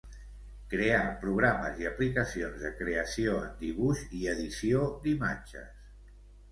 [0.69, 5.91] Crear programes i aplicacions de creació en dibuix i edició d'imatges.